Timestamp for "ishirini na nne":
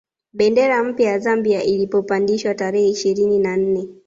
2.89-3.87